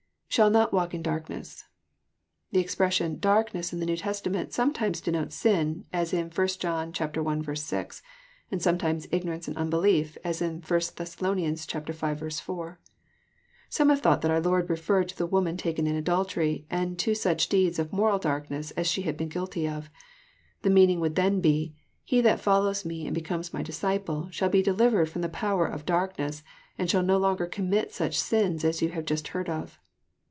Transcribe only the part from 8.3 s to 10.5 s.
and sometimes Ignorance and unbelief, as